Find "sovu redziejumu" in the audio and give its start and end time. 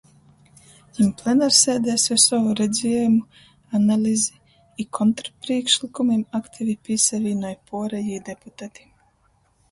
2.21-3.19